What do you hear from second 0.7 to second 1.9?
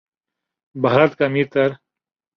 بھارت کا امیر تر